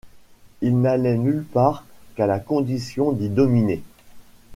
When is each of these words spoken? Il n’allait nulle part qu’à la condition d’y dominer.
Il 0.63 0.81
n’allait 0.81 1.15
nulle 1.15 1.43
part 1.43 1.85
qu’à 2.15 2.25
la 2.25 2.39
condition 2.39 3.11
d’y 3.11 3.29
dominer. 3.29 3.83